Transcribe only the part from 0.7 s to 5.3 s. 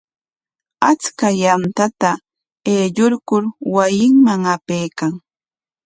Achka yantata aylluykur wasinman apaykan.